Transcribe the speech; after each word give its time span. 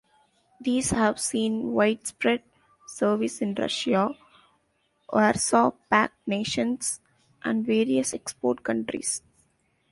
These 0.59 0.89
have 0.89 1.19
seen 1.19 1.73
widespread 1.73 2.41
service 2.87 3.39
in 3.39 3.53
Russia, 3.53 4.17
Warsaw 5.13 5.73
Pact 5.91 6.15
nations, 6.27 7.01
and 7.43 7.63
various 7.63 8.11
export 8.15 8.63
countries. 8.63 9.21